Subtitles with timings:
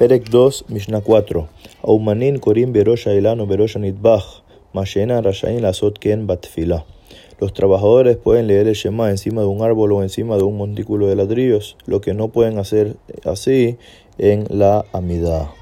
[0.00, 1.46] Perek 2, Mishnah 4.
[1.84, 4.40] Aumanin korim berosha ilano berosha nitbach.
[4.72, 6.86] Mashena rashain lasot ken batfila.
[7.38, 11.06] Los trabajadores pueden leer el Shema encima de un árbol o encima de un montículo
[11.06, 13.76] de ladrillos, lo que no pueden hacer así
[14.16, 15.59] en la amidad.